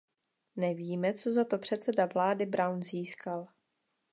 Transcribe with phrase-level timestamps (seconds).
[0.55, 3.47] Nevíme, co za to předseda vlády Brown získal.